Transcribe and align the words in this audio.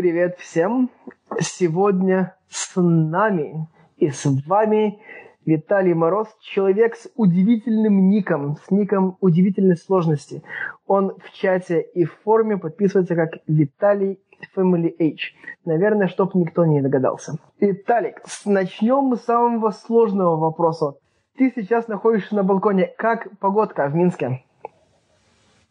Привет 0.00 0.38
всем! 0.38 0.90
Сегодня 1.40 2.36
с 2.48 2.80
нами 2.80 3.66
и 3.96 4.10
с 4.10 4.26
вами 4.46 5.00
Виталий 5.44 5.92
Мороз, 5.92 6.28
человек 6.38 6.94
с 6.94 7.10
удивительным 7.16 8.08
ником, 8.08 8.58
с 8.64 8.70
ником 8.70 9.16
удивительной 9.20 9.76
сложности. 9.76 10.44
Он 10.86 11.16
в 11.18 11.32
чате 11.32 11.80
и 11.80 12.04
в 12.04 12.16
форме 12.22 12.58
подписывается 12.58 13.16
как 13.16 13.40
Виталий 13.48 14.20
Family 14.56 14.94
H. 15.00 15.34
Наверное, 15.64 16.06
чтоб 16.06 16.32
никто 16.36 16.64
не 16.64 16.80
догадался. 16.80 17.32
Виталик, 17.58 18.22
начнем 18.44 19.02
мы 19.02 19.16
с 19.16 19.24
самого 19.24 19.72
сложного 19.72 20.36
вопроса. 20.36 20.94
Ты 21.36 21.52
сейчас 21.56 21.88
находишься 21.88 22.36
на 22.36 22.44
балконе. 22.44 22.86
Как 22.96 23.36
погодка 23.40 23.88
в 23.88 23.96
Минске? 23.96 24.44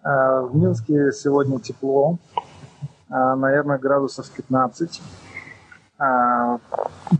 А, 0.04 0.42
в 0.42 0.54
Минске 0.54 1.14
сегодня 1.14 1.62
тепло. 1.62 2.18
А, 3.10 3.36
наверное, 3.36 3.78
градусов 3.78 4.30
15. 4.32 5.02
А, 6.00 6.60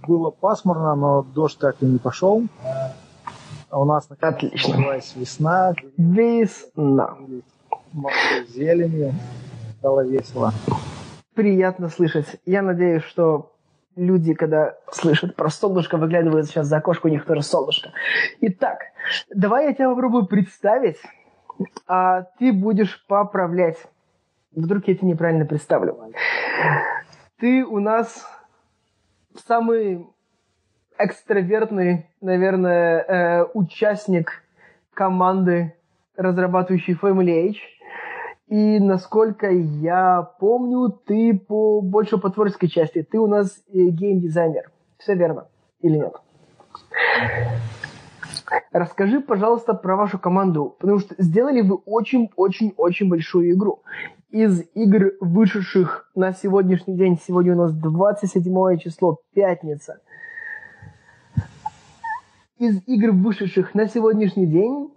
было 0.08 0.30
пасмурно, 0.32 0.96
но 0.96 1.24
дождь 1.24 1.58
так 1.60 1.78
и 1.82 1.86
не 1.86 1.98
пошел. 1.98 2.44
У 3.72 3.86
нас 3.86 4.08
Отлично. 4.20 4.78
началась 4.78 5.16
весна. 5.16 5.74
Весна. 5.98 7.18
Много 7.92 8.14
зелени. 8.50 9.14
Стало 9.80 10.06
весело. 10.06 10.54
Приятно 11.34 11.90
слышать. 11.90 12.38
Я 12.46 12.62
надеюсь, 12.62 13.04
что 13.04 13.52
люди, 13.96 14.34
когда 14.34 14.76
слышат 14.92 15.36
про 15.36 15.50
солнышко, 15.50 15.98
выглядывают 15.98 16.48
сейчас 16.48 16.68
за 16.68 16.78
окошко, 16.78 17.08
у 17.08 17.10
них 17.10 17.26
тоже 17.26 17.42
солнышко. 17.42 17.92
Итак, 18.42 18.80
давай 19.34 19.68
я 19.68 19.74
тебя 19.74 19.90
попробую 19.90 20.28
представить, 20.28 20.98
а 21.88 22.24
ты 22.40 22.54
будешь 22.54 23.06
поправлять. 23.08 23.78
Вдруг 24.58 24.88
я 24.88 24.96
тебя 24.96 25.10
неправильно 25.10 25.46
представлю. 25.46 26.12
Ты 27.40 27.64
у 27.64 27.80
нас 27.80 28.26
самый 29.46 30.08
экстравертный, 30.98 32.10
наверное, 32.22 33.04
э, 33.04 33.44
участник 33.54 34.44
команды, 34.96 35.76
разрабатывающей 36.16 36.96
Family 36.96 37.52
H. 37.52 37.58
И 38.48 38.80
насколько 38.80 39.48
я 39.52 40.24
помню, 40.40 40.90
ты 40.90 41.38
по, 41.38 41.80
больше 41.82 42.18
по 42.18 42.32
творческой 42.32 42.70
части. 42.70 43.04
Ты 43.04 43.20
у 43.20 43.28
нас 43.28 43.64
э, 43.68 43.78
геймдизайнер. 43.78 44.72
Все 44.98 45.14
верно 45.14 45.50
или 45.82 45.98
нет? 45.98 46.16
Расскажи, 48.72 49.20
пожалуйста, 49.20 49.74
про 49.74 49.96
вашу 49.96 50.20
команду, 50.20 50.76
потому 50.80 51.00
что 51.00 51.16
сделали 51.18 51.62
вы 51.62 51.76
очень-очень-очень 51.76 53.10
большую 53.10 53.52
игру. 53.52 53.82
Из 54.30 54.64
игр, 54.74 55.14
вышедших 55.22 56.10
на 56.16 56.34
сегодняшний 56.34 56.96
день, 56.96 57.20
сегодня 57.26 57.54
у 57.54 57.58
нас 57.58 57.74
27 57.74 58.78
число, 58.78 59.20
пятница. 59.34 60.00
Из 62.58 62.82
игр, 62.88 63.12
вышедших 63.12 63.76
на 63.76 63.88
сегодняшний 63.88 64.48
день, 64.48 64.90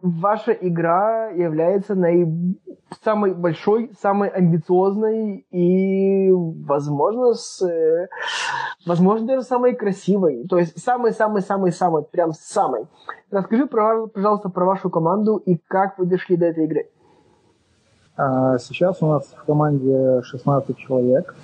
ваша 0.00 0.52
игра 0.52 1.30
является 1.30 1.94
наиб... 1.94 2.28
самой 3.02 3.34
большой, 3.34 3.90
самой 4.00 4.28
амбициозной 4.28 5.46
и, 5.50 6.30
возможно, 6.30 7.34
с... 7.34 7.62
возможно, 8.86 9.26
даже 9.26 9.42
самой 9.42 9.74
красивой. 9.74 10.46
То 10.48 10.58
есть 10.58 10.78
самой-самой-самой-самой, 10.82 12.02
прям 12.02 12.32
самой. 12.32 12.86
Расскажи, 13.30 13.66
пожалуйста, 13.66 14.48
про 14.48 14.64
вашу 14.64 14.90
команду 14.90 15.36
и 15.36 15.56
как 15.66 15.98
вы 15.98 16.06
дошли 16.06 16.36
до 16.36 16.46
этой 16.46 16.64
игры. 16.64 16.88
А, 18.16 18.58
сейчас 18.58 19.02
у 19.02 19.06
нас 19.06 19.26
в 19.36 19.44
команде 19.44 20.22
16 20.22 20.76
человек, 20.78 21.34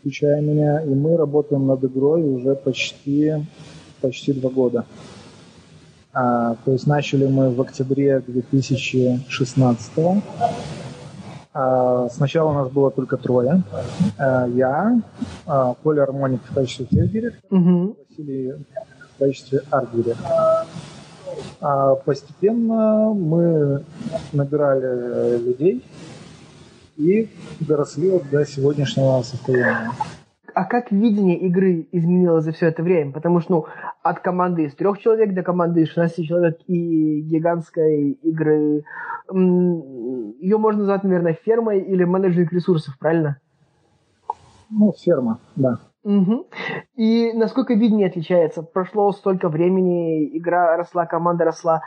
включая 0.00 0.40
меня, 0.40 0.80
и 0.82 0.92
мы 0.92 1.16
работаем 1.16 1.66
над 1.66 1.84
игрой 1.84 2.22
уже 2.22 2.56
почти, 2.56 3.34
почти 4.00 4.32
два 4.32 4.50
года. 4.50 4.84
А, 6.20 6.56
то 6.64 6.72
есть 6.72 6.88
начали 6.88 7.28
мы 7.28 7.50
в 7.50 7.60
октябре 7.60 8.18
2016 8.18 9.92
а, 11.54 12.08
Сначала 12.08 12.50
у 12.50 12.54
нас 12.54 12.68
было 12.70 12.90
только 12.90 13.16
трое. 13.16 13.62
А, 14.18 14.48
я, 14.48 15.00
а, 15.46 15.74
Коля 15.74 16.02
Армоник 16.02 16.40
в 16.42 16.52
качестве 16.52 16.86
техдиректора, 16.86 17.60
Угу. 17.60 17.96
Василий 18.10 18.52
в 18.52 19.18
качестве 19.20 19.60
арт-директора. 19.70 20.66
А 21.60 21.94
постепенно 21.94 23.14
мы 23.14 23.84
набирали 24.32 25.38
людей 25.38 25.84
и 26.96 27.30
доросли 27.60 28.10
вот 28.10 28.28
до 28.28 28.44
сегодняшнего 28.44 29.22
состояния. 29.22 29.92
А 30.58 30.64
как 30.64 30.90
видение 30.90 31.38
игры 31.38 31.86
изменилось 31.92 32.42
за 32.42 32.50
все 32.50 32.66
это 32.66 32.82
время? 32.82 33.12
Потому 33.12 33.38
что, 33.38 33.52
ну, 33.52 33.66
от 34.02 34.18
команды 34.18 34.64
из 34.64 34.74
трех 34.74 34.98
человек 34.98 35.32
до 35.32 35.44
команды 35.44 35.82
из 35.82 35.88
16 35.90 36.26
человек 36.26 36.58
и 36.66 37.20
гигантской 37.20 38.10
игры, 38.10 38.82
ее 39.32 40.58
можно 40.58 40.80
назвать, 40.80 41.04
наверное, 41.04 41.34
фермой 41.34 41.78
или 41.78 42.02
менеджеринг 42.02 42.52
ресурсов, 42.52 42.98
правильно? 42.98 43.38
Ну, 44.68 44.92
ферма, 44.98 45.38
да. 45.54 45.78
Мгм. 46.02 46.46
И 46.96 47.32
насколько 47.34 47.74
видение 47.74 48.08
отличается? 48.08 48.64
Прошло 48.64 49.12
столько 49.12 49.48
времени, 49.50 50.36
игра 50.36 50.76
росла, 50.76 51.06
команда 51.06 51.44
росла. 51.44 51.82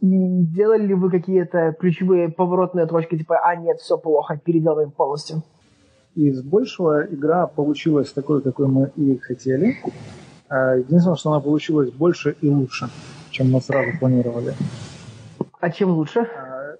Делали 0.00 0.86
ли 0.86 0.94
вы 0.94 1.10
какие-то 1.10 1.76
ключевые 1.78 2.30
поворотные 2.30 2.86
точки, 2.86 3.18
типа, 3.18 3.38
а 3.44 3.54
нет, 3.54 3.80
все 3.80 3.98
плохо, 3.98 4.40
переделываем 4.42 4.92
полностью? 4.92 5.42
Из 6.16 6.40
большего 6.42 7.04
игра 7.04 7.46
получилась 7.46 8.10
такой, 8.10 8.40
какой 8.40 8.68
мы 8.68 8.90
и 8.96 9.18
хотели. 9.18 9.76
А 10.48 10.76
Единственное, 10.76 11.16
что 11.16 11.30
она 11.30 11.40
получилась 11.40 11.90
больше 11.90 12.36
и 12.40 12.48
лучше, 12.48 12.88
чем 13.30 13.52
мы 13.52 13.60
сразу 13.60 13.90
планировали. 13.98 14.54
А 15.60 15.70
чем 15.70 15.90
лучше? 15.90 16.20
А, 16.20 16.76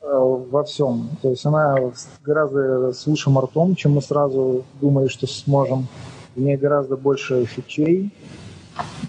э, 0.00 0.18
Во 0.50 0.62
всем. 0.62 1.08
То 1.22 1.30
есть 1.30 1.44
она 1.44 1.76
гораздо 2.22 2.92
с 2.92 3.04
лучшим 3.08 3.36
артом, 3.36 3.74
чем 3.74 3.94
мы 3.94 4.02
сразу 4.02 4.64
думали, 4.80 5.08
что 5.08 5.26
сможем. 5.26 5.88
В 6.36 6.40
ней 6.40 6.56
гораздо 6.56 6.96
больше 6.96 7.44
фичей. 7.46 8.12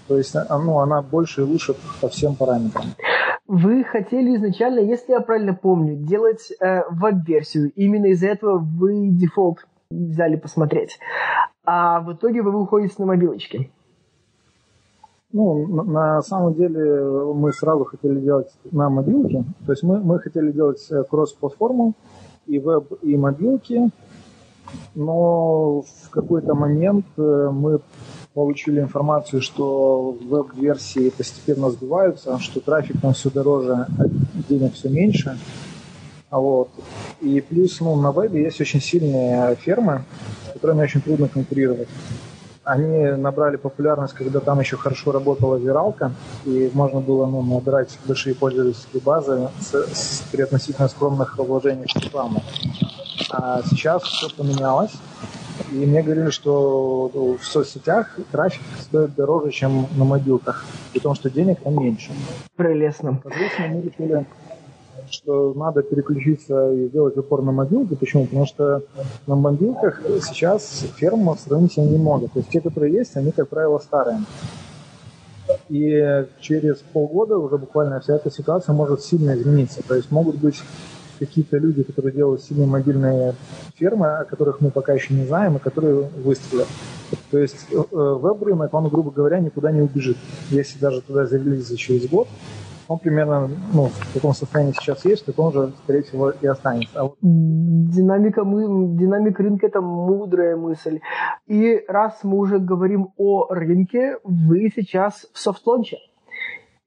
То 0.08 0.18
есть 0.18 0.34
а, 0.34 0.58
ну, 0.58 0.80
она 0.80 1.00
больше 1.00 1.42
и 1.42 1.44
лучше 1.44 1.76
по 2.00 2.08
всем 2.08 2.34
параметрам. 2.34 2.86
Вы 3.54 3.84
хотели 3.84 4.34
изначально, 4.34 4.80
если 4.80 5.12
я 5.12 5.20
правильно 5.20 5.54
помню, 5.54 5.94
делать 5.94 6.52
э, 6.60 6.82
веб-версию. 6.90 7.70
Именно 7.76 8.06
из-за 8.06 8.26
этого 8.26 8.58
вы 8.58 9.10
дефолт 9.10 9.64
взяли 9.92 10.34
посмотреть. 10.34 10.98
А 11.64 12.00
в 12.00 12.14
итоге 12.14 12.42
вы 12.42 12.50
выходите 12.50 12.96
на 12.98 13.06
мобилочки. 13.06 13.70
Ну, 15.32 15.68
на, 15.68 15.84
на 15.84 16.22
самом 16.22 16.54
деле 16.54 17.00
мы 17.32 17.52
сразу 17.52 17.84
хотели 17.84 18.18
делать 18.18 18.50
на 18.72 18.90
мобилке. 18.90 19.44
То 19.66 19.70
есть 19.70 19.84
мы, 19.84 20.00
мы 20.00 20.18
хотели 20.18 20.50
делать 20.50 20.84
э, 20.90 21.04
кросс-платформу 21.08 21.94
и 22.46 22.58
веб, 22.58 22.92
и 23.02 23.16
мобилки. 23.16 23.88
Но 24.96 25.82
в 25.82 26.10
какой-то 26.10 26.56
момент 26.56 27.06
э, 27.16 27.50
мы 27.52 27.78
получили 28.34 28.80
информацию, 28.80 29.40
что 29.40 30.18
веб-версии 30.20 31.10
постепенно 31.10 31.70
сбиваются, 31.70 32.38
что 32.40 32.60
трафик 32.60 33.00
там 33.00 33.14
все 33.14 33.30
дороже, 33.30 33.86
а 33.98 34.04
денег 34.48 34.74
все 34.74 34.88
меньше. 34.88 35.38
А 36.30 36.40
Вот. 36.40 36.68
И 37.20 37.40
плюс 37.40 37.80
ну, 37.80 37.94
на 37.94 38.10
вебе 38.10 38.42
есть 38.42 38.60
очень 38.60 38.80
сильные 38.80 39.54
фермы, 39.54 40.04
с 40.48 40.52
которыми 40.54 40.82
очень 40.82 41.00
трудно 41.00 41.28
конкурировать. 41.28 41.88
Они 42.64 43.04
набрали 43.12 43.56
популярность, 43.56 44.14
когда 44.14 44.40
там 44.40 44.58
еще 44.58 44.76
хорошо 44.76 45.12
работала 45.12 45.56
виралка, 45.56 46.12
и 46.44 46.70
можно 46.74 47.00
было 47.00 47.26
ну, 47.26 47.42
набирать 47.42 47.96
большие 48.06 48.34
пользовательские 48.34 49.02
базы 49.02 49.48
с, 49.60 49.74
с, 49.74 50.24
при 50.32 50.42
относительно 50.42 50.88
скромных 50.88 51.38
вложениях 51.38 51.90
в 51.94 52.02
рекламу. 52.02 52.42
А 53.30 53.62
сейчас 53.70 54.02
все 54.02 54.28
поменялось, 54.34 54.92
и 55.70 55.86
мне 55.86 56.02
говорили, 56.02 56.30
что 56.30 57.10
в 57.40 57.44
соцсетях 57.44 58.18
трафик 58.32 58.62
стоит 58.80 59.14
дороже, 59.14 59.50
чем 59.50 59.86
на 59.96 60.04
мобилках, 60.04 60.64
при 60.92 61.00
том, 61.00 61.14
что 61.14 61.30
денег 61.30 61.60
там 61.62 61.80
меньше. 61.82 62.12
Прелестно. 62.56 63.20
Соответственно, 63.22 63.68
мы 63.68 63.82
решили, 63.82 64.26
что 65.10 65.54
надо 65.54 65.82
переключиться 65.82 66.72
и 66.72 66.88
сделать 66.88 67.16
упор 67.16 67.42
на 67.42 67.52
мобилки. 67.52 67.94
Почему? 67.94 68.26
Потому 68.26 68.46
что 68.46 68.82
на 69.26 69.36
мобилках 69.36 70.02
сейчас 70.22 70.84
ферм 70.96 71.36
сравнительно 71.38 71.88
немного. 71.88 72.28
То 72.28 72.40
есть 72.40 72.50
те, 72.50 72.60
которые 72.60 72.92
есть, 72.92 73.16
они, 73.16 73.30
как 73.30 73.48
правило, 73.48 73.78
старые. 73.78 74.20
И 75.68 76.26
через 76.40 76.78
полгода 76.92 77.38
уже 77.38 77.58
буквально 77.58 78.00
вся 78.00 78.16
эта 78.16 78.30
ситуация 78.30 78.72
может 78.72 79.02
сильно 79.02 79.34
измениться. 79.34 79.82
То 79.86 79.94
есть 79.94 80.10
могут 80.10 80.36
быть 80.36 80.62
какие-то 81.18 81.58
люди, 81.58 81.82
которые 81.82 82.12
делают 82.12 82.42
сильные 82.42 82.66
мобильные 82.66 83.34
фермы, 83.76 84.18
о 84.18 84.24
которых 84.24 84.60
мы 84.60 84.70
пока 84.70 84.92
еще 84.92 85.14
не 85.14 85.26
знаем, 85.26 85.56
и 85.56 85.58
которые 85.58 86.08
выстрелят. 86.24 86.68
То 87.30 87.38
есть 87.38 87.66
э, 87.70 87.76
веб-рынок, 87.90 88.72
он, 88.74 88.88
грубо 88.88 89.10
говоря, 89.10 89.40
никуда 89.40 89.70
не 89.70 89.80
убежит. 89.80 90.16
Если 90.50 90.78
даже 90.78 91.00
туда 91.00 91.26
зарелизиться 91.26 91.76
через 91.76 92.08
год, 92.08 92.28
он 92.88 92.98
примерно 92.98 93.50
ну, 93.72 93.86
в 93.86 94.14
таком 94.14 94.34
состоянии 94.34 94.72
сейчас 94.72 95.04
есть, 95.04 95.22
в 95.22 95.26
таком 95.26 95.52
же, 95.52 95.72
скорее 95.84 96.02
всего, 96.02 96.30
и 96.30 96.46
останется. 96.46 97.00
А 97.00 97.04
вот... 97.04 97.16
Динамика, 97.22 98.44
мы, 98.44 98.96
динамика 98.96 99.42
рынка– 99.42 99.66
это 99.68 99.80
мудрая 99.80 100.56
мысль. 100.56 101.00
И 101.46 101.82
раз 101.88 102.20
мы 102.22 102.38
уже 102.38 102.58
говорим 102.58 103.12
о 103.16 103.46
рынке, 103.48 104.18
вы 104.22 104.70
сейчас 104.74 105.26
в 105.32 105.38
софт-лонче. 105.38 105.98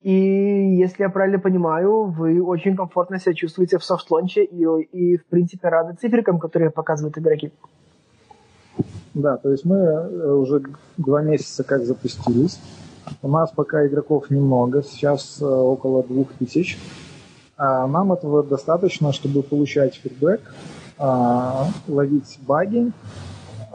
И 0.02 0.12
если 0.12 1.04
я 1.04 1.10
правильно 1.10 1.40
понимаю, 1.40 2.06
вы 2.06 2.42
очень 2.42 2.76
комфортно 2.76 3.20
себя 3.20 3.34
чувствуете 3.34 3.78
в 3.78 3.84
софт-лонче 3.84 4.44
и, 4.44 4.64
и, 4.92 5.18
в 5.18 5.26
принципе, 5.26 5.70
рады 5.70 5.96
циферкам, 5.96 6.40
которые 6.40 6.70
показывают 6.70 7.18
игроки. 7.18 7.52
Да, 9.14 9.38
то 9.38 9.52
есть 9.52 9.66
мы 9.66 9.76
э, 9.78 10.32
уже 10.32 10.62
два 10.98 11.24
месяца 11.24 11.64
как 11.64 11.84
запустились. 11.86 12.60
У 13.24 13.28
нас 13.28 13.52
пока 13.52 13.88
игроков 13.88 14.30
немного, 14.30 14.84
сейчас 14.84 15.42
э, 15.42 15.46
около 15.46 16.04
двух 16.04 16.32
тысяч. 16.34 16.78
А 17.58 17.88
нам 17.88 18.14
этого 18.14 18.44
достаточно, 18.44 19.12
чтобы 19.12 19.42
получать 19.42 19.96
фидбэк, 19.96 20.42
а, 21.00 21.68
ловить 21.88 22.40
баги, 22.48 22.92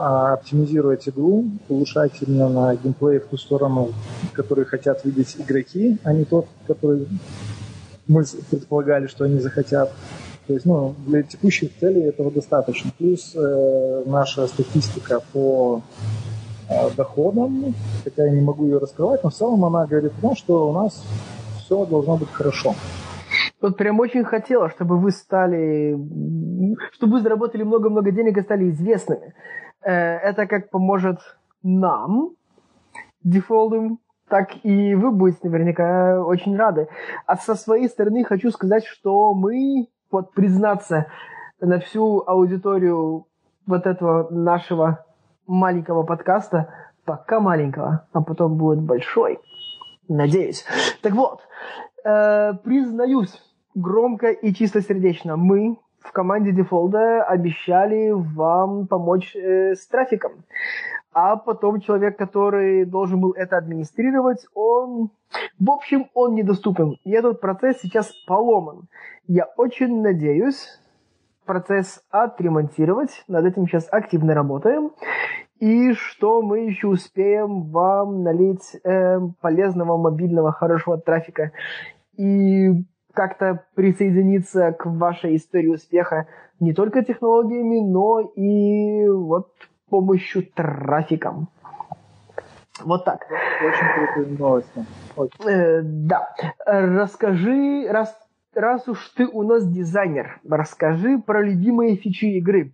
оптимизировать 0.03 1.07
игру, 1.07 1.45
улучшать 1.69 2.13
именно 2.21 2.75
геймплей 2.75 3.19
в 3.19 3.27
ту 3.27 3.37
сторону, 3.37 3.89
которую 4.33 4.67
хотят 4.67 5.05
видеть 5.05 5.35
игроки, 5.39 5.97
а 6.03 6.13
не 6.13 6.25
тот, 6.25 6.47
который 6.67 7.07
мы 8.07 8.23
предполагали, 8.49 9.07
что 9.07 9.25
они 9.25 9.39
захотят. 9.39 9.91
То 10.47 10.53
есть, 10.53 10.65
ну, 10.65 10.93
для 11.07 11.23
текущих 11.23 11.77
целей 11.79 12.01
этого 12.01 12.29
достаточно. 12.29 12.91
Плюс 12.97 13.33
э, 13.33 14.03
наша 14.05 14.45
статистика 14.47 15.21
по 15.31 15.81
э, 16.69 16.89
доходам, 16.97 17.73
хотя 18.03 18.25
я 18.25 18.31
не 18.31 18.41
могу 18.41 18.65
ее 18.65 18.77
раскрывать, 18.77 19.23
но 19.23 19.29
в 19.29 19.33
целом 19.33 19.63
она 19.63 19.85
говорит 19.85 20.11
о 20.17 20.21
том, 20.21 20.35
что 20.35 20.69
у 20.69 20.73
нас 20.73 21.01
все 21.63 21.85
должно 21.85 22.17
быть 22.17 22.29
хорошо. 22.29 22.75
Вот 23.61 23.77
прям 23.77 23.97
очень 24.01 24.25
хотела, 24.25 24.69
чтобы 24.69 24.99
вы 24.99 25.11
стали, 25.11 25.97
чтобы 26.91 27.13
вы 27.13 27.21
заработали 27.21 27.63
много-много 27.63 28.11
денег 28.11 28.37
и 28.37 28.41
стали 28.41 28.69
известными. 28.69 29.33
Э, 29.85 30.17
это 30.17 30.47
как 30.47 30.69
поможет 30.69 31.19
нам, 31.61 32.31
дефолтом, 33.23 33.99
так 34.29 34.49
и 34.63 34.95
вы 34.95 35.11
будете 35.11 35.47
наверняка 35.49 36.23
очень 36.23 36.55
рады. 36.57 36.87
А 37.25 37.35
со 37.35 37.55
своей 37.55 37.87
стороны 37.87 38.23
хочу 38.23 38.51
сказать, 38.51 38.85
что 38.85 39.33
мы 39.33 39.87
вот 40.11 40.33
признаться 40.33 41.07
на 41.59 41.79
всю 41.79 42.23
аудиторию 42.25 43.27
вот 43.65 43.85
этого 43.85 44.29
нашего 44.29 45.05
маленького 45.47 46.03
подкаста, 46.03 46.73
пока 47.05 47.39
маленького, 47.39 48.07
а 48.11 48.21
потом 48.21 48.57
будет 48.57 48.81
большой, 48.81 49.39
надеюсь. 50.07 50.65
Так 51.01 51.13
вот, 51.13 51.41
э, 52.05 52.53
признаюсь 52.63 53.41
громко 53.75 54.29
и 54.29 54.53
чистосердечно, 54.53 55.35
мы 55.35 55.77
в 56.03 56.11
команде 56.11 56.51
дефолда 56.51 57.23
обещали 57.23 58.11
вам 58.11 58.87
помочь 58.87 59.35
э, 59.35 59.73
с 59.75 59.87
трафиком. 59.87 60.43
А 61.13 61.35
потом 61.35 61.79
человек, 61.79 62.17
который 62.17 62.85
должен 62.85 63.19
был 63.19 63.31
это 63.31 63.57
администрировать, 63.57 64.45
он... 64.53 65.11
В 65.59 65.69
общем, 65.69 66.07
он 66.13 66.35
недоступен. 66.35 66.97
И 67.03 67.11
этот 67.11 67.39
процесс 67.39 67.79
сейчас 67.81 68.11
поломан. 68.27 68.87
Я 69.27 69.45
очень 69.57 70.01
надеюсь 70.01 70.79
процесс 71.45 72.03
отремонтировать. 72.09 73.23
Над 73.27 73.45
этим 73.45 73.67
сейчас 73.67 73.87
активно 73.91 74.33
работаем. 74.33 74.91
И 75.59 75.93
что 75.93 76.41
мы 76.41 76.65
еще 76.65 76.87
успеем 76.87 77.69
вам 77.69 78.23
налить 78.23 78.75
э, 78.83 79.19
полезного 79.39 79.97
мобильного 79.97 80.51
хорошего 80.51 80.97
трафика. 80.97 81.51
И 82.17 82.69
как-то 83.13 83.65
присоединиться 83.75 84.71
к 84.71 84.85
вашей 84.85 85.35
истории 85.35 85.67
успеха 85.67 86.27
не 86.59 86.73
только 86.73 87.03
технологиями, 87.03 87.79
но 87.79 88.19
и 88.19 89.07
вот 89.07 89.51
помощью 89.89 90.43
трафиком. 90.55 91.49
Вот 92.83 93.05
так. 93.05 93.27
Очень 93.63 94.07
крутые 94.15 94.37
новости. 94.39 94.85
Очень. 95.15 95.47
Э, 95.47 95.81
да. 95.83 96.29
Расскажи, 96.65 97.87
раз, 97.89 98.17
раз 98.55 98.87
уж 98.87 99.07
ты 99.09 99.27
у 99.27 99.43
нас 99.43 99.67
дизайнер, 99.67 100.39
расскажи 100.49 101.19
про 101.19 101.43
любимые 101.43 101.95
фичи 101.95 102.37
игры. 102.37 102.73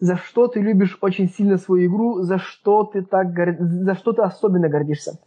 За 0.00 0.16
что 0.16 0.48
ты 0.48 0.60
любишь 0.60 0.98
очень 1.00 1.30
сильно 1.30 1.56
свою 1.56 1.88
игру, 1.88 2.20
за 2.20 2.38
что 2.38 2.84
ты 2.84 3.02
так 3.02 3.28
за 3.58 3.94
что 3.94 4.12
ты 4.12 4.20
особенно 4.20 4.68
гордишься? 4.68 5.18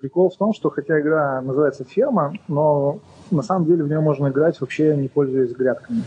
Прикол 0.00 0.30
в 0.30 0.36
том, 0.36 0.54
что 0.54 0.70
хотя 0.70 0.98
игра 0.98 1.42
называется 1.42 1.84
«Ферма», 1.84 2.32
но 2.48 3.00
на 3.30 3.42
самом 3.42 3.66
деле 3.66 3.84
в 3.84 3.88
нее 3.88 4.00
можно 4.00 4.28
играть 4.28 4.58
вообще 4.60 4.96
не 4.96 5.08
пользуясь 5.08 5.52
грядками. 5.52 6.04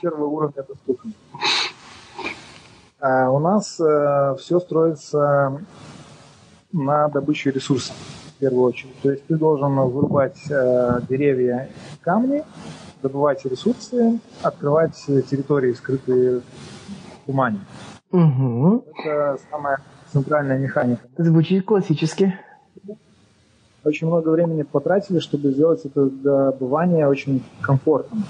Первый 0.00 0.26
уровень 0.26 0.54
доступен. 0.54 1.14
А 2.98 3.30
у 3.30 3.38
нас 3.38 3.78
э, 3.78 4.36
все 4.38 4.58
строится 4.58 5.60
на 6.72 7.08
добычу 7.08 7.50
ресурсов 7.50 7.94
в 7.96 8.38
первую 8.40 8.64
очередь. 8.64 8.98
То 9.02 9.10
есть 9.10 9.26
ты 9.26 9.36
должен 9.36 9.74
вырубать 9.74 10.38
э, 10.50 11.00
деревья 11.10 11.68
и 11.92 12.02
камни, 12.02 12.42
добывать 13.02 13.44
ресурсы, 13.44 14.18
открывать 14.42 14.96
территории, 15.06 15.74
скрытые 15.74 16.40
в 16.40 17.26
тумане. 17.26 17.60
Угу. 18.12 18.84
Это 18.96 19.38
самая 19.50 19.80
центральная 20.12 20.58
механика. 20.58 21.02
Звучит 21.16 21.64
классически. 21.64 22.38
Очень 23.84 24.08
много 24.08 24.28
времени 24.28 24.62
потратили, 24.62 25.20
чтобы 25.20 25.52
сделать 25.52 25.84
это 25.84 26.06
добывание 26.10 27.08
очень 27.08 27.42
комфортным. 27.62 28.24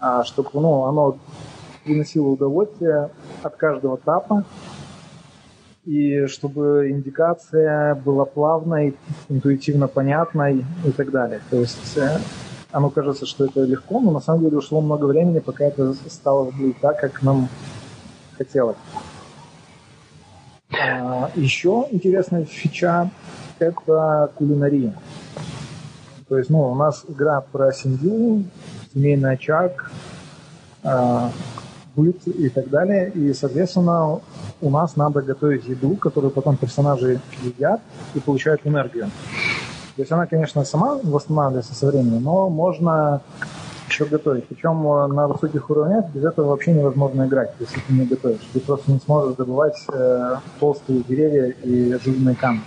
А, 0.00 0.24
чтобы 0.24 0.50
ну, 0.54 0.84
оно 0.84 1.16
приносило 1.84 2.28
удовольствие 2.28 3.10
от 3.42 3.56
каждого 3.56 3.96
этапа, 3.96 4.44
и 5.84 6.26
чтобы 6.26 6.90
индикация 6.90 7.94
была 7.94 8.24
плавной, 8.24 8.96
интуитивно 9.28 9.86
понятной 9.86 10.64
и 10.84 10.90
так 10.90 11.10
далее. 11.10 11.40
То 11.50 11.58
есть 11.58 11.96
э, 11.96 12.18
оно 12.72 12.90
кажется, 12.90 13.26
что 13.26 13.44
это 13.44 13.62
легко, 13.62 14.00
но 14.00 14.10
на 14.10 14.20
самом 14.20 14.42
деле 14.42 14.58
ушло 14.58 14.80
много 14.80 15.06
времени, 15.06 15.38
пока 15.38 15.64
это 15.64 15.94
стало 16.08 16.44
выглядеть 16.44 16.80
так, 16.80 17.00
как 17.00 17.22
нам 17.22 17.48
хотелось. 18.36 18.76
А, 20.72 21.30
еще 21.34 21.86
интересная 21.90 22.44
фича– 22.44 23.10
это 23.58 24.30
кулинария. 24.34 24.94
То 26.28 26.38
есть, 26.38 26.50
ну, 26.50 26.70
у 26.70 26.74
нас 26.74 27.04
игра 27.08 27.40
про 27.40 27.72
семью, 27.72 28.44
семейный 28.94 29.32
очаг, 29.32 29.90
а, 30.82 31.30
быт 31.94 32.26
и 32.26 32.48
так 32.48 32.70
далее. 32.70 33.10
И, 33.10 33.34
соответственно, 33.34 34.20
у 34.60 34.70
нас 34.70 34.96
надо 34.96 35.20
готовить 35.20 35.66
еду, 35.66 35.96
которую 35.96 36.30
потом 36.30 36.56
персонажи 36.56 37.20
едят 37.42 37.80
и 38.14 38.20
получают 38.20 38.62
энергию. 38.64 39.10
То 39.96 40.02
есть 40.02 40.12
она, 40.12 40.26
конечно, 40.26 40.64
сама 40.64 40.98
восстанавливается 41.02 41.74
со 41.74 41.86
временем, 41.86 42.22
но 42.22 42.48
можно 42.48 43.20
еще 43.92 44.06
готовить. 44.06 44.48
Причем 44.48 44.86
э, 44.86 45.06
на 45.08 45.28
высоких 45.28 45.68
уровнях 45.70 46.06
без 46.14 46.24
этого 46.24 46.48
вообще 46.48 46.72
невозможно 46.72 47.26
играть, 47.26 47.54
если 47.60 47.80
ты 47.80 47.92
не 47.92 48.06
готовишь. 48.06 48.40
Ты 48.52 48.60
просто 48.60 48.90
не 48.90 48.98
сможешь 48.98 49.36
добывать 49.36 49.76
э, 49.92 50.36
толстые 50.58 51.02
деревья 51.02 51.54
и 51.62 51.98
жирные 51.98 52.34
камни. 52.34 52.62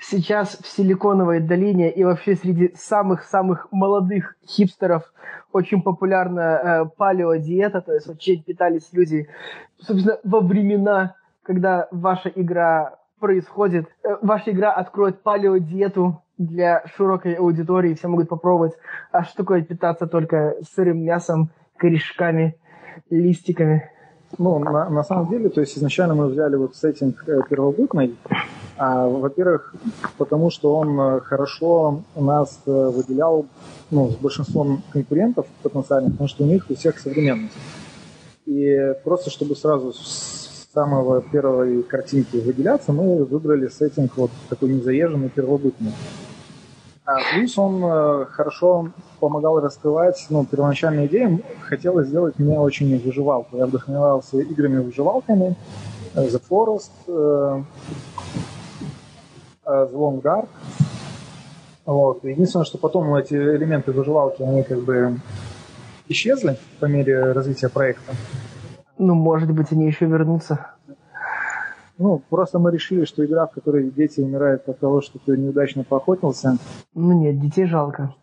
Сейчас 0.00 0.58
в 0.62 0.66
Силиконовой 0.66 1.40
долине 1.40 1.90
и 1.90 2.04
вообще 2.04 2.36
среди 2.36 2.74
самых-самых 2.76 3.68
молодых 3.70 4.36
хипстеров 4.46 5.12
очень 5.52 5.82
популярна 5.82 6.40
э, 6.40 6.84
палеодиета, 6.96 7.82
то 7.82 7.92
есть 7.92 8.06
вот 8.06 8.18
чем 8.18 8.42
питались 8.42 8.88
люди, 8.92 9.28
собственно, 9.78 10.18
во 10.24 10.40
времена, 10.40 11.14
когда 11.42 11.88
ваша 11.90 12.30
игра 12.30 12.96
происходит. 13.22 13.86
Э, 14.02 14.16
ваша 14.20 14.50
игра 14.50 14.72
откроет 14.72 15.22
палеодиету 15.22 16.20
для 16.38 16.82
широкой 16.96 17.34
аудитории, 17.34 17.94
все 17.94 18.08
могут 18.08 18.28
попробовать, 18.28 18.72
а 19.12 19.22
что 19.22 19.36
такое 19.36 19.62
питаться 19.62 20.08
только 20.08 20.56
сырым 20.74 20.98
мясом, 21.04 21.50
корешками, 21.76 22.56
листиками. 23.10 23.88
Ну, 24.38 24.58
на, 24.58 24.90
на 24.90 25.04
самом 25.04 25.28
деле, 25.28 25.50
то 25.50 25.60
есть 25.60 25.78
изначально 25.78 26.14
мы 26.14 26.26
взяли 26.26 26.56
вот 26.56 26.74
сеттинг 26.74 27.22
э, 27.28 27.42
первобытный, 27.48 28.16
а, 28.76 29.06
во-первых, 29.06 29.72
потому 30.18 30.50
что 30.50 30.76
он 30.76 30.98
э, 30.98 31.20
хорошо 31.20 32.02
нас 32.16 32.60
э, 32.66 32.70
выделял 32.70 33.46
ну, 33.92 34.10
с 34.10 34.16
большинством 34.16 34.82
конкурентов 34.90 35.46
потенциальных, 35.62 36.12
потому 36.12 36.28
что 36.28 36.42
у 36.42 36.46
них 36.48 36.66
у 36.68 36.74
всех 36.74 36.98
современность. 36.98 37.54
И 38.46 38.94
просто 39.04 39.30
чтобы 39.30 39.54
сразу 39.54 39.92
с 39.92 40.51
самого 40.72 41.20
первой 41.20 41.82
картинки 41.82 42.36
выделяться, 42.36 42.92
мы 42.92 43.24
выбрали 43.24 43.68
сеттинг 43.68 44.16
вот 44.16 44.30
такой 44.48 44.70
незаезженный, 44.70 45.28
первобытный. 45.28 45.92
А 47.04 47.16
плюс 47.32 47.58
он 47.58 47.82
э, 47.84 48.26
хорошо 48.26 48.90
помогал 49.18 49.60
раскрывать 49.60 50.24
ну, 50.30 50.44
первоначальные 50.44 51.08
идеи. 51.08 51.42
Хотелось 51.62 52.06
сделать 52.06 52.38
меня 52.38 52.60
очень 52.60 52.96
выживалку. 53.02 53.56
Я 53.56 53.66
вдохновлялся 53.66 54.38
играми-выживалками. 54.38 55.56
Э, 56.14 56.26
The 56.28 56.40
Forest, 56.48 56.92
э, 57.08 57.62
The 59.66 59.92
Long 59.92 60.22
Dark. 60.22 60.48
Вот. 61.84 62.22
Единственное, 62.22 62.64
что 62.64 62.78
потом 62.78 63.12
эти 63.16 63.34
элементы 63.34 63.90
выживалки, 63.90 64.42
они 64.42 64.62
как 64.62 64.78
бы 64.82 65.18
исчезли 66.08 66.56
по 66.78 66.84
мере 66.86 67.32
развития 67.32 67.68
проекта. 67.68 68.12
Ну, 68.98 69.14
может 69.14 69.50
быть, 69.52 69.72
они 69.72 69.86
еще 69.86 70.06
вернутся. 70.06 70.74
Ну, 71.98 72.22
просто 72.30 72.58
мы 72.58 72.72
решили, 72.72 73.04
что 73.04 73.24
игра, 73.24 73.46
в 73.46 73.52
которой 73.52 73.90
дети 73.90 74.20
умирают 74.20 74.68
от 74.68 74.78
того, 74.80 75.00
что 75.02 75.18
ты 75.18 75.36
неудачно 75.36 75.84
поохотился. 75.84 76.56
Ну 76.94 77.12
нет, 77.12 77.40
детей 77.40 77.66
жалко. 77.66 78.14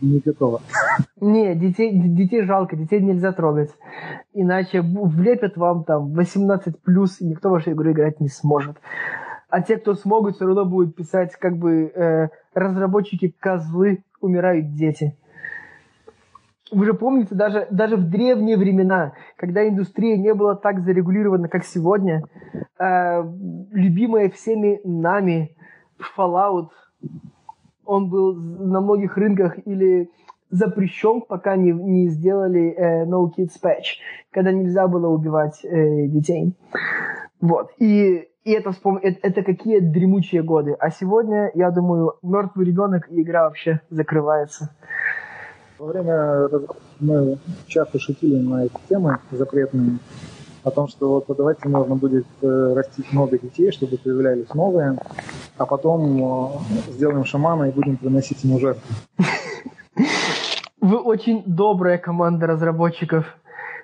Не 0.00 0.18
готова. 0.18 0.60
Не, 1.20 1.54
детей, 1.54 1.92
детей 1.92 2.42
жалко, 2.42 2.76
детей 2.76 3.00
нельзя 3.00 3.32
трогать. 3.32 3.70
Иначе 4.34 4.82
влепят 4.82 5.56
вам 5.56 5.84
там 5.84 6.12
18 6.12 6.80
плюс, 6.82 7.20
и 7.20 7.26
никто 7.26 7.48
в 7.48 7.52
вашу 7.52 7.72
игру 7.72 7.92
играть 7.92 8.20
не 8.20 8.28
сможет. 8.28 8.76
А 9.48 9.62
те, 9.62 9.76
кто 9.76 9.94
смогут, 9.94 10.36
все 10.36 10.46
равно 10.46 10.64
будут 10.64 10.96
писать, 10.96 11.36
как 11.36 11.56
бы 11.56 11.86
э, 11.86 12.28
разработчики 12.54 13.34
козлы, 13.38 14.02
умирают 14.20 14.74
дети. 14.74 15.16
Вы 16.70 16.86
же 16.86 16.94
помните, 16.94 17.34
даже, 17.34 17.66
даже 17.70 17.96
в 17.96 18.08
древние 18.08 18.56
времена, 18.56 19.12
когда 19.36 19.68
индустрия 19.68 20.16
не 20.16 20.32
была 20.32 20.54
так 20.54 20.80
зарегулирована, 20.80 21.48
как 21.48 21.64
сегодня, 21.64 22.24
э, 22.78 23.22
любимая 23.70 24.30
всеми 24.30 24.80
нами 24.84 25.56
Fallout, 26.16 26.70
он 27.84 28.08
был 28.08 28.34
на 28.34 28.80
многих 28.80 29.16
рынках 29.16 29.58
или 29.66 30.10
запрещен, 30.50 31.20
пока 31.20 31.56
не, 31.56 31.72
не 31.72 32.08
сделали 32.08 32.74
э, 32.76 33.04
No 33.04 33.26
Kids 33.26 33.60
Patch, 33.62 33.98
когда 34.30 34.52
нельзя 34.52 34.86
было 34.88 35.08
убивать 35.08 35.64
э, 35.64 36.06
детей. 36.06 36.54
Вот. 37.40 37.72
И, 37.78 38.28
и 38.44 38.52
это, 38.52 38.70
вспом... 38.70 38.98
это, 39.02 39.18
это 39.22 39.42
какие 39.42 39.80
дремучие 39.80 40.42
годы. 40.42 40.76
А 40.78 40.90
сегодня, 40.90 41.50
я 41.54 41.70
думаю, 41.70 42.14
мертвый 42.22 42.66
ребенок 42.66 43.10
и 43.10 43.20
игра 43.20 43.44
вообще 43.44 43.80
закрывается. 43.90 44.74
Во 45.78 45.86
время 45.86 46.48
мы 47.00 47.38
часто 47.66 47.98
шутили 47.98 48.36
на 48.36 48.66
эти 48.66 48.76
темы 48.88 49.18
запретные, 49.32 49.98
о 50.62 50.70
том, 50.70 50.86
что 50.86 51.24
вот 51.26 51.36
давайте 51.36 51.68
можно 51.68 51.96
будет 51.96 52.26
э, 52.42 52.72
растить 52.74 53.12
много 53.12 53.38
детей, 53.38 53.72
чтобы 53.72 53.98
появлялись 53.98 54.54
новые, 54.54 54.96
а 55.58 55.66
потом 55.66 56.22
э, 56.22 56.92
сделаем 56.92 57.24
шамана 57.24 57.64
и 57.64 57.72
будем 57.72 57.96
приносить 57.96 58.44
ему 58.44 58.60
жертву. 58.60 58.82
Вы 60.80 60.98
очень 60.98 61.42
добрая 61.44 61.98
команда 61.98 62.46
разработчиков. 62.46 63.26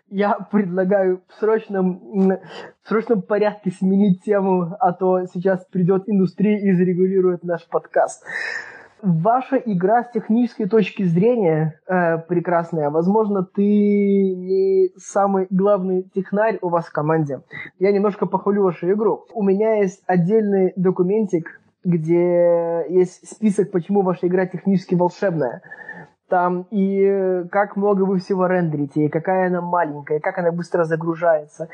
Я 0.08 0.34
предлагаю 0.34 1.22
в 1.28 1.40
срочном, 1.40 2.38
в 2.84 2.88
срочном 2.88 3.22
порядке 3.22 3.72
сменить 3.72 4.22
тему, 4.22 4.76
а 4.78 4.92
то 4.92 5.26
сейчас 5.32 5.64
придет 5.66 6.04
индустрия 6.06 6.58
и 6.58 6.72
зарегулирует 6.72 7.42
наш 7.42 7.66
подкаст. 7.66 8.22
Ваша 9.02 9.56
игра 9.56 10.04
с 10.04 10.10
технической 10.10 10.68
точки 10.68 11.04
зрения 11.04 11.80
э, 11.86 12.18
прекрасная. 12.18 12.90
Возможно, 12.90 13.44
ты 13.44 13.62
не 13.62 14.90
самый 14.96 15.46
главный 15.50 16.02
технарь 16.14 16.58
у 16.60 16.68
вас 16.68 16.86
в 16.86 16.92
команде. 16.92 17.40
Я 17.78 17.92
немножко 17.92 18.26
похвалю 18.26 18.64
вашу 18.64 18.90
игру. 18.92 19.24
У 19.32 19.42
меня 19.42 19.76
есть 19.76 20.02
отдельный 20.06 20.72
документик, 20.76 21.60
где 21.82 22.84
есть 22.88 23.26
список, 23.26 23.70
почему 23.70 24.02
ваша 24.02 24.26
игра 24.26 24.46
технически 24.46 24.94
волшебная. 24.94 25.62
Там 26.28 26.66
и 26.70 27.44
как 27.50 27.76
много 27.76 28.02
вы 28.02 28.18
всего 28.18 28.46
рендерите, 28.46 29.06
и 29.06 29.08
какая 29.08 29.48
она 29.48 29.60
маленькая, 29.60 30.18
и 30.18 30.20
как 30.20 30.38
она 30.38 30.52
быстро 30.52 30.84
загружается, 30.84 31.68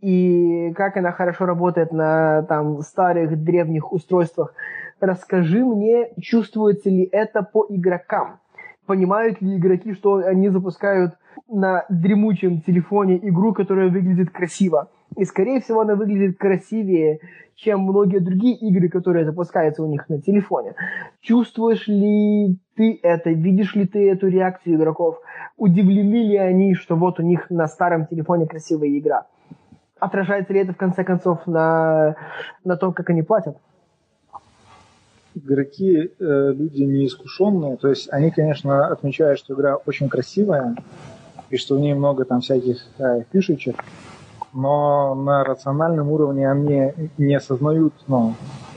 и 0.00 0.72
как 0.76 0.96
она 0.96 1.12
хорошо 1.12 1.46
работает 1.46 1.92
на 1.92 2.42
там 2.42 2.80
старых 2.82 3.42
древних 3.42 3.92
устройствах. 3.92 4.54
Расскажи 5.00 5.64
мне, 5.64 6.10
чувствуется 6.20 6.90
ли 6.90 7.08
это 7.12 7.42
по 7.42 7.66
игрокам? 7.68 8.40
Понимают 8.86 9.40
ли 9.40 9.56
игроки, 9.56 9.92
что 9.92 10.16
они 10.16 10.48
запускают 10.48 11.14
на 11.48 11.84
дремучем 11.88 12.62
телефоне 12.62 13.18
игру, 13.28 13.52
которая 13.52 13.90
выглядит 13.90 14.30
красиво? 14.30 14.90
И, 15.16 15.24
скорее 15.24 15.60
всего, 15.60 15.82
она 15.82 15.94
выглядит 15.94 16.36
красивее, 16.36 17.20
чем 17.54 17.82
многие 17.82 18.18
другие 18.18 18.56
игры, 18.56 18.88
которые 18.88 19.24
запускаются 19.24 19.82
у 19.82 19.86
них 19.86 20.08
на 20.08 20.20
телефоне. 20.20 20.74
Чувствуешь 21.20 21.86
ли 21.86 22.58
ты 22.74 22.98
это? 23.02 23.30
Видишь 23.30 23.76
ли 23.76 23.86
ты 23.86 24.10
эту 24.10 24.26
реакцию 24.28 24.76
игроков? 24.76 25.20
Удивлены 25.56 26.24
ли 26.24 26.36
они, 26.36 26.74
что 26.74 26.96
вот 26.96 27.20
у 27.20 27.22
них 27.22 27.50
на 27.50 27.68
старом 27.68 28.06
телефоне 28.06 28.46
красивая 28.46 28.88
игра? 28.98 29.26
Отражается 30.00 30.52
ли 30.52 30.60
это, 30.60 30.72
в 30.72 30.76
конце 30.76 31.04
концов, 31.04 31.46
на, 31.46 32.16
на 32.64 32.76
том, 32.76 32.92
как 32.92 33.10
они 33.10 33.22
платят? 33.22 33.56
Игроки 35.44 36.10
э, 36.18 36.52
люди 36.52 36.82
неискушенные, 36.82 37.76
то 37.76 37.88
есть 37.88 38.08
они, 38.10 38.30
конечно, 38.30 38.88
отмечают, 38.88 39.38
что 39.38 39.54
игра 39.54 39.76
очень 39.76 40.08
красивая, 40.08 40.74
и 41.50 41.56
что 41.56 41.76
в 41.76 41.80
ней 41.80 41.94
много 41.94 42.24
там 42.24 42.40
всяких 42.40 42.78
э, 42.98 43.22
фишечек, 43.32 43.76
но 44.52 45.14
на 45.14 45.44
рациональном 45.44 46.10
уровне 46.10 46.50
они 46.50 46.92
не 47.18 47.34
осознают, 47.34 47.94
ну, 48.06 48.34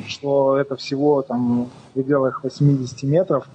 что 0.07 0.57
это 0.57 0.75
всего 0.75 1.21
там 1.21 1.65
в 1.65 1.93
пределах 1.93 2.43
80 2.43 3.03
метров, 3.03 3.47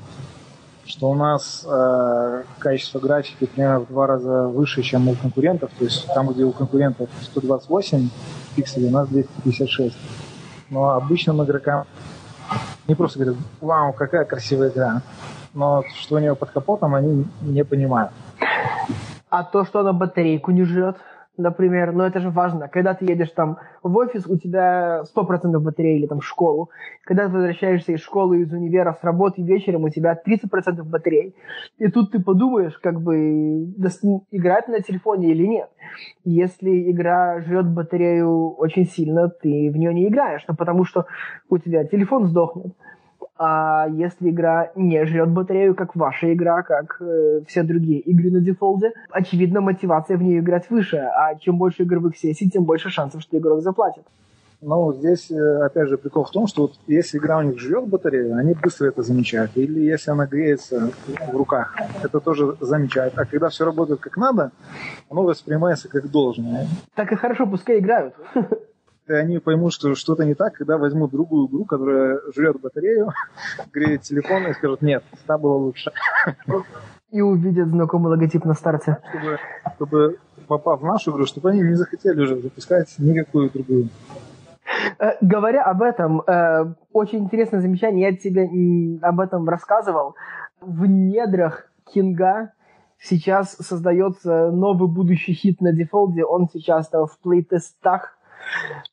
что 0.86 1.10
у 1.10 1.14
нас 1.14 1.64
э, 1.68 2.42
качество 2.58 2.98
графики 2.98 3.46
примерно 3.46 3.80
в 3.80 3.88
два 3.88 4.06
раза 4.06 4.48
выше, 4.48 4.82
чем 4.82 5.08
у 5.08 5.14
конкурентов. 5.14 5.70
То 5.78 5.84
есть 5.84 6.06
там, 6.14 6.28
где 6.28 6.44
у 6.44 6.52
конкурентов 6.52 7.08
128 7.22 8.08
пикселей, 8.54 8.88
у 8.88 8.92
нас 8.92 9.08
256. 9.08 9.96
Но 10.70 10.90
обычным 10.90 11.42
игрокам 11.44 11.86
не 12.88 12.94
просто 12.94 13.18
говорят, 13.18 13.38
вау, 13.60 13.92
какая 13.92 14.24
красивая 14.24 14.70
игра. 14.70 15.02
Но 15.54 15.84
что 16.00 16.16
у 16.16 16.18
нее 16.18 16.34
под 16.36 16.50
капотом, 16.50 16.94
они 16.94 17.26
не 17.40 17.64
понимают. 17.64 18.12
А 19.30 19.42
то, 19.42 19.64
что 19.64 19.80
она 19.80 19.92
батарейку 19.92 20.50
не 20.50 20.64
жрет? 20.64 20.96
Например, 21.38 21.92
но 21.92 22.06
это 22.06 22.20
же 22.20 22.30
важно. 22.30 22.68
Когда 22.68 22.94
ты 22.94 23.04
едешь 23.04 23.30
там 23.30 23.58
в 23.82 23.96
офис, 23.96 24.26
у 24.26 24.36
тебя 24.36 25.02
100% 25.16 25.58
батареи 25.58 25.98
или 25.98 26.06
там 26.06 26.20
в 26.20 26.26
школу. 26.26 26.70
Когда 27.04 27.26
ты 27.26 27.32
возвращаешься 27.32 27.92
из 27.92 28.00
школы, 28.00 28.42
из 28.42 28.52
универа, 28.52 28.92
с 28.92 29.04
работы 29.04 29.42
вечером, 29.42 29.84
у 29.84 29.88
тебя 29.88 30.18
30% 30.26 30.82
батарей. 30.84 31.34
И 31.78 31.88
тут 31.88 32.12
ты 32.12 32.22
подумаешь, 32.22 32.78
как 32.78 33.00
бы 33.00 33.64
играть 34.30 34.68
на 34.68 34.80
телефоне 34.80 35.30
или 35.30 35.46
нет. 35.46 35.68
Если 36.24 36.90
игра 36.90 37.40
жрет 37.40 37.66
батарею 37.66 38.50
очень 38.56 38.86
сильно, 38.86 39.28
ты 39.28 39.70
в 39.70 39.76
нее 39.76 39.94
не 39.94 40.08
играешь, 40.08 40.44
но 40.48 40.54
потому 40.54 40.84
что 40.84 41.06
у 41.48 41.58
тебя 41.58 41.84
телефон 41.84 42.26
сдохнет. 42.26 42.74
А 43.38 43.86
если 43.90 44.30
игра 44.30 44.70
не 44.76 45.04
жрет 45.04 45.28
батарею, 45.28 45.74
как 45.74 45.94
ваша 45.94 46.32
игра, 46.32 46.62
как 46.62 46.96
э, 47.00 47.42
все 47.46 47.62
другие 47.62 48.00
игры 48.00 48.30
на 48.30 48.40
дефолте, 48.40 48.92
очевидно, 49.10 49.60
мотивация 49.60 50.16
в 50.16 50.22
нее 50.22 50.38
играть 50.38 50.70
выше. 50.70 50.96
А 50.96 51.34
чем 51.34 51.58
больше 51.58 51.82
игровых 51.82 52.16
сессий, 52.16 52.48
тем 52.48 52.64
больше 52.64 52.88
шансов, 52.88 53.20
что 53.20 53.36
игрок 53.36 53.60
заплатит. 53.60 54.04
Ну, 54.62 54.94
здесь, 54.94 55.30
э, 55.30 55.64
опять 55.64 55.88
же, 55.88 55.98
прикол 55.98 56.24
в 56.24 56.30
том, 56.30 56.46
что 56.46 56.62
вот 56.62 56.72
если 56.86 57.18
игра 57.18 57.38
у 57.38 57.42
них 57.42 57.58
жрет 57.58 57.86
батарею, 57.86 58.36
они 58.36 58.54
быстро 58.54 58.88
это 58.88 59.02
замечают. 59.02 59.50
Или 59.54 59.80
если 59.80 60.10
она 60.10 60.26
греется 60.26 60.90
в 61.30 61.36
руках, 61.36 61.76
это 62.02 62.20
тоже 62.20 62.56
замечают. 62.60 63.18
А 63.18 63.26
когда 63.26 63.50
все 63.50 63.66
работает 63.66 64.00
как 64.00 64.16
надо, 64.16 64.52
оно 65.10 65.24
воспринимается 65.24 65.90
как 65.90 66.10
должное. 66.10 66.66
Так 66.94 67.12
и 67.12 67.16
хорошо, 67.16 67.46
пускай 67.46 67.80
играют. 67.80 68.14
и 69.08 69.12
они 69.12 69.38
поймут, 69.38 69.72
что 69.72 69.94
что-то 69.94 70.24
не 70.24 70.34
так, 70.34 70.54
когда 70.54 70.78
возьмут 70.78 71.12
другую 71.12 71.48
игру, 71.48 71.64
которая 71.64 72.20
жрет 72.34 72.60
батарею, 72.60 73.12
греет 73.72 74.02
телефон 74.02 74.46
и 74.46 74.52
скажут, 74.54 74.82
нет, 74.82 75.04
та 75.26 75.38
была 75.38 75.56
лучше. 75.56 75.92
И 77.10 77.20
увидят 77.20 77.68
знакомый 77.68 78.10
логотип 78.10 78.44
на 78.44 78.54
старте. 78.54 78.98
Чтобы, 79.08 79.38
чтобы 79.76 80.18
попав 80.48 80.80
в 80.80 80.84
нашу 80.84 81.12
игру, 81.12 81.26
чтобы 81.26 81.50
они 81.50 81.60
не 81.60 81.74
захотели 81.74 82.20
уже 82.20 82.36
запускать 82.40 82.92
никакую 82.98 83.50
другую. 83.50 83.88
Э, 84.98 85.12
говоря 85.20 85.62
об 85.62 85.82
этом, 85.82 86.22
э, 86.22 86.74
очень 86.92 87.20
интересное 87.20 87.60
замечание, 87.60 88.10
я 88.10 88.16
тебе 88.16 88.48
об 89.02 89.20
этом 89.20 89.48
рассказывал. 89.48 90.16
В 90.60 90.86
недрах 90.86 91.70
Кинга 91.92 92.52
сейчас 92.98 93.52
создается 93.52 94.50
новый 94.50 94.88
будущий 94.88 95.32
хит 95.32 95.60
на 95.60 95.72
дефолте, 95.72 96.24
он 96.24 96.48
сейчас 96.52 96.90
в 96.90 97.18
плейтестах 97.22 98.15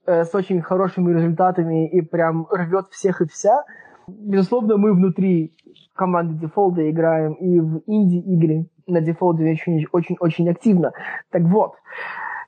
с 0.05 0.33
очень 0.33 0.61
хорошими 0.61 1.13
результатами 1.13 1.87
и 1.87 2.01
прям 2.01 2.47
рвет 2.51 2.87
всех 2.91 3.21
и 3.21 3.27
вся. 3.27 3.63
Безусловно, 4.07 4.77
мы 4.77 4.93
внутри 4.93 5.53
команды 5.95 6.35
дефолда 6.35 6.89
играем 6.89 7.33
и 7.33 7.59
в 7.59 7.81
инди-игры 7.85 8.65
на 8.87 9.01
дефолде 9.01 9.55
очень-очень 9.91 10.49
активно. 10.49 10.91
Так 11.31 11.43
вот, 11.43 11.75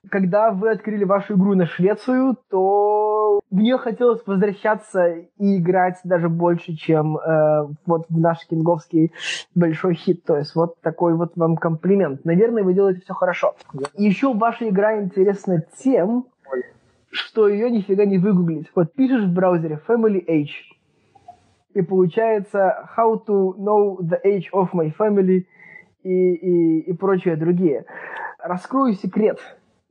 когда 0.09 0.51
вы 0.51 0.71
открыли 0.71 1.03
вашу 1.03 1.33
игру 1.35 1.55
на 1.55 1.65
Швецию, 1.65 2.37
то 2.49 3.39
в 3.49 3.55
нее 3.55 3.77
хотелось 3.77 4.21
возвращаться 4.25 5.07
и 5.07 5.57
играть 5.57 5.95
даже 6.03 6.29
больше, 6.29 6.75
чем 6.75 7.17
э, 7.17 7.67
вот 7.85 8.05
в 8.09 8.19
наш 8.19 8.45
кинговский 8.47 9.11
большой 9.55 9.95
хит. 9.95 10.23
То 10.25 10.37
есть 10.37 10.55
вот 10.55 10.79
такой 10.81 11.15
вот 11.15 11.33
вам 11.35 11.55
комплимент. 11.55 12.25
Наверное, 12.25 12.63
вы 12.63 12.73
делаете 12.73 13.01
все 13.03 13.13
хорошо. 13.13 13.55
Еще 13.95 14.33
ваша 14.33 14.69
игра 14.69 15.01
интересна 15.01 15.63
тем, 15.77 16.25
что 17.15 17.47
ее 17.47 17.69
нифига 17.71 18.05
не 18.05 18.17
выгуглить. 18.17 18.69
Вот 18.75 18.93
пишешь 18.93 19.25
в 19.25 19.33
браузере 19.33 19.79
Family 19.87 20.23
Age, 20.27 20.75
и 21.73 21.81
получается 21.81 22.87
How 22.97 23.19
to 23.27 23.55
know 23.57 23.99
the 23.99 24.19
age 24.23 24.45
of 24.53 24.69
my 24.73 24.93
family 24.97 25.45
и, 26.03 26.09
и, 26.09 26.79
и 26.81 26.93
прочие 26.93 27.35
другие. 27.35 27.85
Раскрою 28.39 28.93
секрет. 28.93 29.39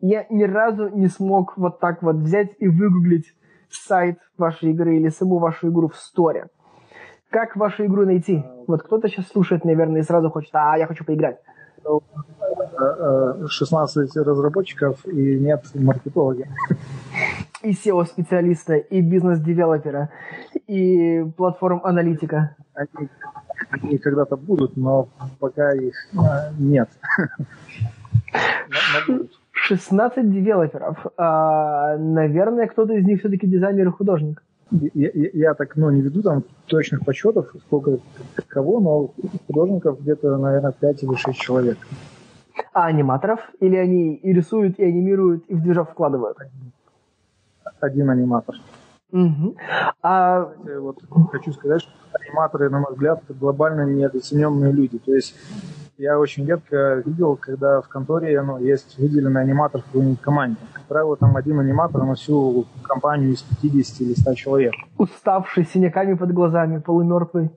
Я 0.00 0.26
ни 0.30 0.44
разу 0.44 0.88
не 0.88 1.08
смог 1.08 1.56
вот 1.56 1.80
так 1.80 2.02
вот 2.02 2.16
взять 2.16 2.52
и 2.58 2.68
выгуглить 2.68 3.34
сайт 3.68 4.18
вашей 4.38 4.70
игры 4.70 4.96
или 4.96 5.08
саму 5.08 5.38
вашу 5.38 5.70
игру 5.70 5.88
в 5.88 5.96
сторе. 5.96 6.46
Как 7.30 7.56
вашу 7.56 7.84
игру 7.86 8.04
найти? 8.04 8.44
Вот 8.66 8.82
кто-то 8.82 9.08
сейчас 9.08 9.28
слушает, 9.28 9.64
наверное, 9.64 10.00
и 10.00 10.04
сразу 10.04 10.30
хочет, 10.30 10.50
а, 10.54 10.76
я 10.78 10.86
хочу 10.86 11.04
поиграть. 11.04 11.38
16 13.48 14.16
разработчиков 14.16 15.06
и 15.06 15.38
нет 15.38 15.64
маркетолога. 15.74 16.46
И 17.62 17.70
SEO-специалиста, 17.72 18.74
и 18.74 19.00
бизнес-девелопера, 19.00 20.10
и 20.66 21.24
платформ-аналитика. 21.36 22.56
Они, 22.74 23.08
они 23.70 23.98
когда-то 23.98 24.36
будут, 24.36 24.76
но 24.76 25.08
пока 25.38 25.72
их 25.72 25.94
а, 26.18 26.50
нет. 26.58 26.90
16 29.52 30.30
девелоперов. 30.30 31.06
А, 31.16 31.96
наверное, 31.96 32.66
кто-то 32.66 32.92
из 32.92 33.04
них 33.06 33.20
все-таки 33.20 33.46
дизайнер 33.46 33.88
и 33.88 33.92
художник. 33.92 34.42
Я, 34.74 35.10
я, 35.14 35.30
я 35.32 35.54
так 35.54 35.76
ну, 35.76 35.90
не 35.90 36.00
веду 36.00 36.22
там 36.22 36.42
точных 36.66 37.04
подсчетов, 37.04 37.54
сколько 37.66 37.98
кого, 38.48 38.80
но 38.80 39.10
художников 39.46 40.00
где-то, 40.00 40.36
наверное, 40.36 40.72
5 40.72 41.02
или 41.02 41.14
6 41.14 41.38
человек. 41.38 41.78
А 42.72 42.86
аниматоров? 42.86 43.40
Или 43.60 43.76
они 43.76 44.14
и 44.14 44.32
рисуют, 44.32 44.78
и 44.78 44.84
анимируют, 44.84 45.44
и 45.48 45.54
в 45.54 45.62
движок 45.62 45.90
вкладывают? 45.90 46.38
Один 47.80 48.10
аниматор. 48.10 48.56
Угу. 49.12 49.56
А... 50.02 50.44
Кстати, 50.44 50.76
вот 50.78 50.98
хочу 51.30 51.52
сказать, 51.52 51.82
что 51.82 51.92
аниматоры, 52.12 52.68
на 52.68 52.80
мой 52.80 52.92
взгляд, 52.92 53.22
глобально 53.28 53.82
недооцененные 53.82 54.72
люди. 54.72 54.98
То 54.98 55.14
есть 55.14 55.36
я 55.98 56.18
очень 56.18 56.46
редко 56.46 57.02
видел, 57.04 57.36
когда 57.36 57.80
в 57.80 57.88
конторе 57.88 58.40
ну, 58.42 58.58
есть 58.58 58.98
выделенный 58.98 59.42
аниматор 59.42 59.80
в 59.80 59.84
какой-нибудь 59.84 60.20
команде. 60.20 60.56
Как 60.72 60.84
правило, 60.84 61.16
там 61.16 61.36
один 61.36 61.60
аниматор 61.60 62.02
на 62.02 62.14
всю 62.14 62.66
компанию 62.82 63.32
из 63.32 63.42
50 63.62 64.00
или 64.00 64.14
100 64.14 64.34
человек. 64.34 64.74
Уставший, 64.98 65.64
синяками 65.64 66.14
под 66.14 66.32
глазами, 66.32 66.78
полумертвый. 66.78 67.50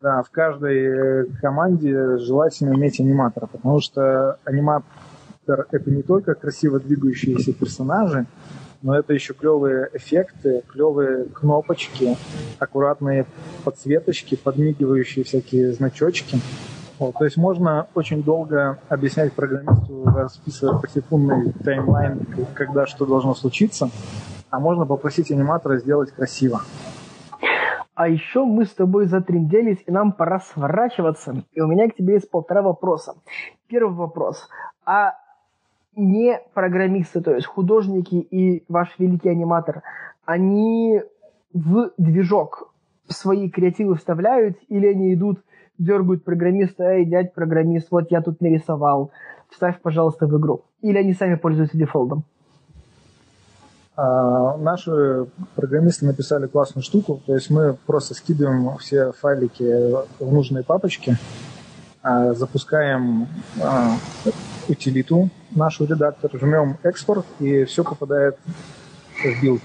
Да, 0.00 0.22
в 0.22 0.30
каждой 0.30 0.76
э, 0.76 1.24
команде 1.40 2.18
желательно 2.18 2.74
иметь 2.74 3.00
аниматора, 3.00 3.46
потому 3.46 3.80
что 3.80 4.38
аниматор— 4.44 4.86
это 5.46 5.90
не 5.90 6.02
только 6.02 6.34
красиво 6.34 6.78
двигающиеся 6.78 7.52
персонажи, 7.52 8.26
но 8.82 8.96
это 8.96 9.14
еще 9.14 9.34
клевые 9.34 9.88
эффекты, 9.94 10.62
клевые 10.68 11.24
кнопочки, 11.24 12.16
аккуратные 12.58 13.26
подсветочки, 13.64 14.36
подмигивающие 14.36 15.24
всякие 15.24 15.72
значочки. 15.72 16.38
Вот, 16.98 17.14
то 17.14 17.24
есть 17.24 17.36
можно 17.36 17.88
очень 17.94 18.22
долго 18.22 18.78
объяснять 18.88 19.32
программисту, 19.34 20.04
расписывая 20.06 20.78
посекундный 20.78 21.52
таймлайн, 21.52 22.26
когда 22.54 22.86
что 22.86 23.04
должно 23.04 23.34
случиться, 23.34 23.90
а 24.50 24.58
можно 24.58 24.86
попросить 24.86 25.30
аниматора 25.30 25.76
сделать 25.78 26.10
красиво. 26.10 26.62
А 27.94 28.08
еще 28.08 28.44
мы 28.44 28.64
с 28.66 28.70
тобой 28.72 29.06
затринделись, 29.06 29.82
и 29.86 29.90
нам 29.90 30.12
пора 30.12 30.40
сворачиваться. 30.40 31.44
И 31.52 31.60
у 31.60 31.66
меня 31.66 31.88
к 31.88 31.94
тебе 31.94 32.14
есть 32.14 32.30
полтора 32.30 32.60
вопроса. 32.62 33.14
Первый 33.68 33.94
вопрос. 33.94 34.48
А 34.84 35.14
не 35.94 36.38
программисты, 36.52 37.22
то 37.22 37.34
есть 37.34 37.46
художники 37.46 38.14
и 38.14 38.64
ваш 38.68 38.94
великий 38.98 39.30
аниматор, 39.30 39.82
они 40.26 41.02
в 41.54 41.90
движок 41.96 42.74
свои 43.08 43.48
креативы 43.48 43.94
вставляют, 43.94 44.58
или 44.68 44.86
они 44.88 45.14
идут, 45.14 45.40
дергают 45.78 46.24
программиста, 46.24 46.84
эй, 46.84 47.04
дядь 47.04 47.34
программист, 47.34 47.88
вот 47.90 48.10
я 48.10 48.22
тут 48.22 48.40
нарисовал, 48.40 49.10
вставь, 49.50 49.80
пожалуйста, 49.80 50.26
в 50.26 50.38
игру. 50.38 50.64
Или 50.82 50.98
они 50.98 51.14
сами 51.14 51.36
пользуются 51.36 51.76
дефолтом? 51.76 52.24
А, 53.96 54.56
наши 54.58 55.26
программисты 55.54 56.04
написали 56.04 56.46
классную 56.46 56.82
штуку, 56.82 57.20
то 57.24 57.34
есть 57.34 57.48
мы 57.48 57.76
просто 57.86 58.14
скидываем 58.14 58.76
все 58.76 59.12
файлики 59.12 59.92
в 60.22 60.32
нужные 60.32 60.64
папочки, 60.64 61.16
а, 62.02 62.34
запускаем 62.34 63.26
а, 63.62 63.92
утилиту 64.68 65.30
нашу 65.50 65.86
редактор, 65.86 66.30
жмем 66.34 66.76
экспорт, 66.82 67.24
и 67.40 67.64
все 67.64 67.84
попадает 67.84 68.36
в 69.16 69.42
build. 69.42 69.62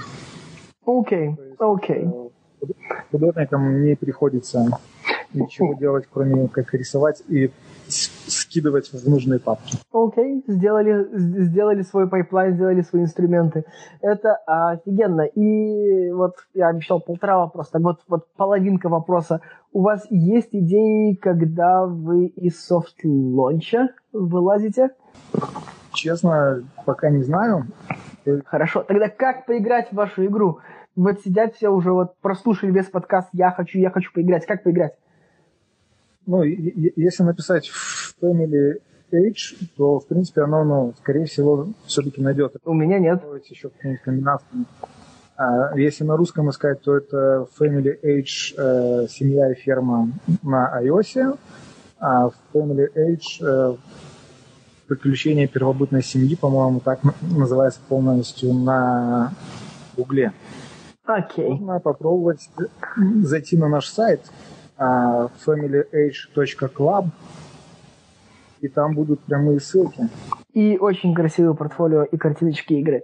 Окей, 0.86 1.36
окей. 1.60 2.06
Э, 2.06 2.66
художникам 3.12 3.84
не 3.84 3.96
приходится 3.96 4.66
ничего 5.34 5.74
делать, 5.80 6.06
кроме 6.12 6.48
как 6.48 6.74
рисовать 6.74 7.22
и 7.28 7.52
скидывать 7.88 8.92
в 8.92 9.10
нужные 9.10 9.40
папки. 9.40 9.78
Окей, 9.92 10.40
okay. 10.40 10.44
сделали, 10.48 11.08
сделали 11.14 11.82
свой 11.82 12.08
pipeline, 12.08 12.56
сделали 12.56 12.82
свои 12.82 13.04
инструменты. 13.04 13.66
Это 14.02 14.36
офигенно. 14.46 15.24
И 15.24 16.12
вот 16.12 16.36
я 16.54 16.70
обещал 16.70 17.02
полтора 17.02 17.40
вопроса, 17.40 17.72
так 17.74 17.82
вот, 17.82 18.00
вот 18.08 18.28
половинка 18.36 18.90
вопроса. 18.90 19.42
У 19.74 19.82
вас 19.82 20.06
есть 20.10 20.50
идеи, 20.52 21.16
когда 21.16 21.86
вы 21.86 22.28
из 22.28 22.64
софт-лонча 22.66 23.90
вылазите? 24.14 24.92
Честно, 25.94 26.64
пока 26.86 27.10
не 27.10 27.24
знаю. 27.24 27.68
Хорошо, 28.46 28.84
тогда 28.84 29.10
как 29.10 29.46
поиграть 29.46 29.90
в 29.90 29.96
вашу 29.96 30.26
игру? 30.26 30.60
Вот 30.96 31.22
сидят 31.22 31.56
все 31.56 31.70
уже, 31.70 31.92
вот 31.92 32.18
прослушали 32.22 32.72
весь 32.72 32.88
подкаст 32.88 33.30
«Я 33.32 33.52
хочу, 33.52 33.80
я 33.80 33.90
хочу 33.90 34.12
поиграть». 34.14 34.46
Как 34.46 34.64
поиграть? 34.64 34.94
Ну, 36.26 36.44
если 36.44 37.24
написать 37.24 37.72
Family 38.22 38.82
Age, 39.12 39.68
то, 39.76 40.00
в 40.00 40.08
принципе, 40.08 40.42
оно, 40.42 40.64
ну, 40.64 40.94
скорее 41.00 41.26
всего, 41.26 41.70
все-таки 41.86 42.22
найдет. 42.22 42.56
У 42.64 42.74
меня 42.74 43.00
нет. 43.00 43.22
Еще 43.50 43.70
какую-нибудь 43.70 44.04
комбинацию. 44.04 44.66
А 45.36 45.78
если 45.78 46.04
на 46.04 46.18
русском 46.18 46.50
искать, 46.50 46.82
то 46.82 46.96
это 46.96 47.48
Family 47.60 48.00
Age 48.04 48.54
э, 48.58 49.08
«Семья 49.10 49.52
и 49.52 49.56
ферма» 49.56 50.12
на 50.44 50.80
iOS, 50.84 51.38
а 52.00 52.30
Family 52.54 52.88
Age 52.96 53.42
э, 53.42 53.76
«Приключения 54.88 55.48
первобытной 55.48 56.04
семьи», 56.04 56.36
по-моему, 56.36 56.80
так 56.80 57.00
называется 57.22 57.80
полностью 57.88 58.54
на 58.54 59.34
Гугле. 59.98 60.32
Окей. 61.06 61.46
Okay. 61.46 61.50
Можно 61.50 61.80
попробовать 61.80 62.50
зайти 63.24 63.58
на 63.58 63.68
наш 63.68 63.88
сайт– 63.88 64.22
familyage.club, 64.82 67.06
и 68.62 68.68
там 68.68 68.96
будут 68.96 69.20
прямые 69.22 69.60
ссылки. 69.60 70.08
И 70.54 70.78
очень 70.78 71.14
красивое 71.14 71.54
портфолио 71.54 72.04
и 72.04 72.18
картиночки 72.18 72.74
игры. 72.74 73.04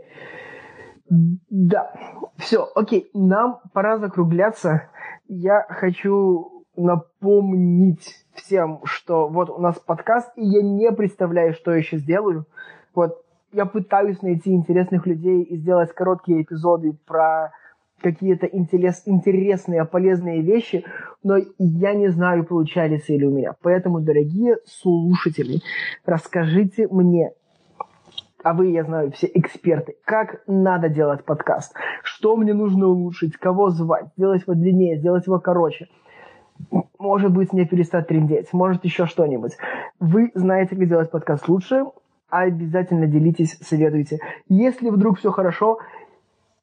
Да, 1.09 1.93
все, 2.37 2.69
окей, 2.75 3.09
нам 3.13 3.59
пора 3.73 3.97
закругляться. 3.97 4.89
Я 5.27 5.65
хочу 5.69 6.65
напомнить 6.75 8.25
всем, 8.33 8.81
что 8.83 9.27
вот 9.27 9.49
у 9.49 9.59
нас 9.59 9.79
подкаст, 9.79 10.31
и 10.35 10.45
я 10.45 10.61
не 10.61 10.91
представляю, 10.91 11.53
что 11.53 11.71
еще 11.71 11.97
сделаю. 11.97 12.45
Вот 12.93 13.23
я 13.51 13.65
пытаюсь 13.65 14.21
найти 14.21 14.53
интересных 14.53 15.07
людей 15.07 15.43
и 15.43 15.57
сделать 15.57 15.93
короткие 15.93 16.41
эпизоды 16.41 16.93
про 17.05 17.51
какие-то 18.01 18.45
интерес, 18.45 19.03
интересные, 19.05 19.85
полезные 19.85 20.41
вещи, 20.41 20.85
но 21.23 21.37
я 21.57 21.93
не 21.93 22.09
знаю, 22.09 22.45
получается 22.45 23.13
ли 23.13 23.25
у 23.25 23.31
меня. 23.31 23.55
Поэтому, 23.61 23.99
дорогие 23.99 24.57
слушатели, 24.65 25.59
расскажите 26.05 26.87
мне, 26.89 27.31
а 28.43 28.53
вы, 28.53 28.67
я 28.67 28.83
знаю, 28.83 29.11
все 29.11 29.29
эксперты, 29.33 29.95
как 30.05 30.41
надо 30.47 30.89
делать 30.89 31.25
подкаст, 31.25 31.73
что 32.03 32.35
мне 32.37 32.53
нужно 32.53 32.87
улучшить, 32.87 33.35
кого 33.35 33.69
звать, 33.69 34.05
сделать 34.15 34.43
его 34.43 34.53
длиннее, 34.53 34.97
сделать 34.97 35.25
его 35.25 35.39
короче. 35.39 35.87
Может 36.97 37.31
быть, 37.31 37.53
мне 37.53 37.65
перестать 37.65 38.07
трендеть, 38.07 38.53
может 38.53 38.83
еще 38.83 39.05
что-нибудь. 39.05 39.57
Вы 39.99 40.31
знаете, 40.33 40.75
как 40.75 40.87
делать 40.87 41.11
подкаст 41.11 41.47
лучше, 41.47 41.85
обязательно 42.29 43.07
делитесь, 43.07 43.57
советуйте. 43.61 44.19
Если 44.49 44.89
вдруг 44.89 45.19
все 45.19 45.31
хорошо, 45.31 45.79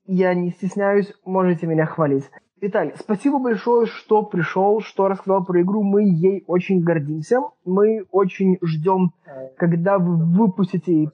я 0.07 0.35
не 0.35 0.51
стесняюсь, 0.51 1.13
можете 1.25 1.67
меня 1.67 1.87
хвалить. 1.87 2.31
Виталий, 2.61 2.95
спасибо 2.99 3.39
большое, 3.39 3.87
что 3.87 4.23
пришел, 4.23 4.81
что 4.81 5.09
рассказал 5.09 5.45
про 5.45 5.61
игру. 5.61 5.83
Мы 5.83 6.05
ей 6.05 6.45
очень 6.47 6.83
гордимся. 6.83 7.41
Мы 7.65 8.07
очень 8.11 8.59
ждем, 8.63 9.13
когда 9.57 9.99
вы 9.99 10.17
выпустите... 10.17 11.11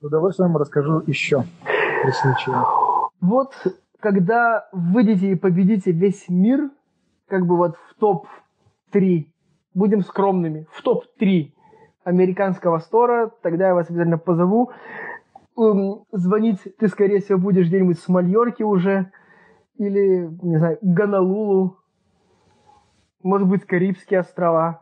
С 0.00 0.04
удовольствием 0.04 0.56
расскажу 0.56 1.02
еще, 1.06 1.44
если 2.04 2.34
чего. 2.38 3.10
Вот, 3.20 3.52
когда 4.00 4.68
выйдете 4.72 5.32
и 5.32 5.34
победите 5.34 5.92
весь 5.92 6.28
мир, 6.28 6.70
как 7.28 7.46
бы 7.46 7.56
вот 7.56 7.76
в 7.76 7.94
топ-3, 7.98 9.26
будем 9.74 10.02
скромными, 10.02 10.66
в 10.72 10.82
топ-3 10.82 11.52
американского 12.04 12.78
стора, 12.78 13.30
тогда 13.42 13.68
я 13.68 13.74
вас 13.74 13.90
обязательно 13.90 14.18
позову 14.18 14.70
звонить 16.12 16.60
ты, 16.78 16.88
скорее 16.88 17.20
всего, 17.20 17.38
будешь 17.38 17.66
где-нибудь 17.66 17.98
с 17.98 18.08
Мальорки 18.08 18.62
уже, 18.62 19.10
или, 19.76 20.28
не 20.42 20.56
знаю, 20.56 20.78
Гонолулу, 20.82 21.78
может 23.22 23.48
быть, 23.48 23.64
Карибские 23.64 24.20
острова, 24.20 24.80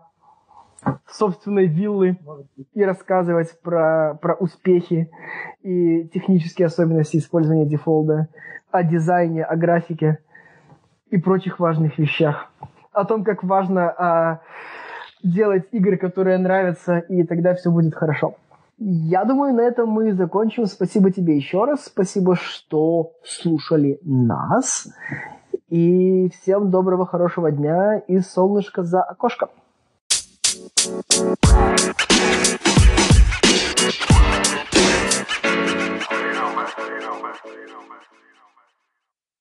собственной 1.08 1.66
виллы 1.66 2.18
и 2.74 2.84
рассказывать 2.84 3.58
про, 3.62 4.18
про 4.20 4.34
успехи 4.34 5.10
и 5.62 6.08
технические 6.08 6.66
особенности 6.66 7.16
использования 7.16 7.66
дефолда, 7.66 8.28
о 8.70 8.82
дизайне, 8.82 9.42
о 9.42 9.56
графике 9.56 10.18
и 11.10 11.16
прочих 11.16 11.58
важных 11.58 11.98
вещах. 11.98 12.50
О 12.92 13.04
том, 13.04 13.24
как 13.24 13.42
важно 13.42 13.90
а, 13.90 14.40
делать 15.22 15.68
игры, 15.72 15.96
которые 15.96 16.38
нравятся, 16.38 16.98
и 16.98 17.22
тогда 17.24 17.54
все 17.54 17.70
будет 17.70 17.94
хорошо. 17.94 18.36
Я 18.78 19.24
думаю, 19.24 19.54
на 19.54 19.62
этом 19.62 19.88
мы 19.88 20.12
закончим. 20.12 20.66
Спасибо 20.66 21.10
тебе 21.10 21.36
еще 21.36 21.64
раз. 21.64 21.84
Спасибо, 21.86 22.36
что 22.36 23.12
слушали 23.24 23.98
нас. 24.02 24.88
И 25.68 26.28
всем 26.28 26.70
доброго, 26.70 27.06
хорошего 27.06 27.50
дня 27.50 27.98
и 28.06 28.18
солнышко 28.18 28.82
за 28.82 29.02
man. 36.56 36.68
You 36.78 37.00
know, 37.00 37.22
man. 37.22 37.36
You 37.44 37.66
know, 37.66 37.88
man. 37.88 38.25